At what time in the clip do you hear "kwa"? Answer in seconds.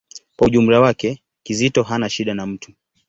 0.35-0.47